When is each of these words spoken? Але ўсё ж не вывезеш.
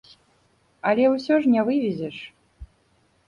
Але 0.91 1.03
ўсё 1.15 1.33
ж 1.43 1.53
не 1.55 1.61
вывезеш. 1.67 2.17